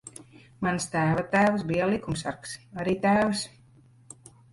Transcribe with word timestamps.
Mans 0.67 0.87
tēva 0.93 1.25
tēvs 1.35 1.65
bija 1.71 1.89
likumsargs. 1.91 2.55
Arī 2.85 2.95
tēvs. 3.05 3.45